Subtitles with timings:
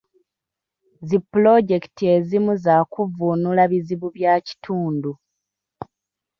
[1.07, 5.11] Zi pulojekiti ezimu za kuvvuunula bizibu bya kitundu.